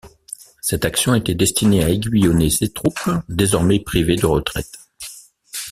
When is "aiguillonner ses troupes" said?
1.89-3.07